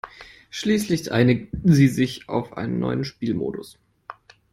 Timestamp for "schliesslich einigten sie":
0.49-1.87